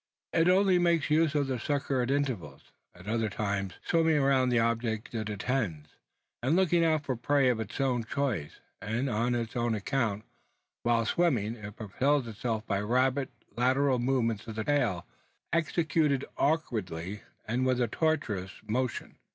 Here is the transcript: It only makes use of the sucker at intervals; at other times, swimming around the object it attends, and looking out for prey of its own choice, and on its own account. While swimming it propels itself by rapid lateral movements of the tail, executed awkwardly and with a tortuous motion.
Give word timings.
It 0.33 0.49
only 0.49 0.79
makes 0.79 1.11
use 1.11 1.35
of 1.35 1.45
the 1.45 1.59
sucker 1.59 2.01
at 2.01 2.09
intervals; 2.09 2.71
at 2.95 3.07
other 3.07 3.29
times, 3.29 3.75
swimming 3.85 4.17
around 4.17 4.49
the 4.49 4.57
object 4.57 5.13
it 5.13 5.29
attends, 5.29 5.89
and 6.41 6.55
looking 6.55 6.83
out 6.83 7.03
for 7.03 7.15
prey 7.15 7.49
of 7.49 7.59
its 7.59 7.79
own 7.79 8.05
choice, 8.05 8.59
and 8.81 9.07
on 9.11 9.35
its 9.35 9.55
own 9.55 9.75
account. 9.75 10.25
While 10.81 11.05
swimming 11.05 11.53
it 11.55 11.75
propels 11.75 12.25
itself 12.25 12.65
by 12.65 12.81
rapid 12.81 13.29
lateral 13.55 13.99
movements 13.99 14.47
of 14.47 14.55
the 14.55 14.63
tail, 14.63 15.05
executed 15.53 16.25
awkwardly 16.35 17.21
and 17.45 17.63
with 17.63 17.79
a 17.79 17.87
tortuous 17.87 18.53
motion. 18.67 19.17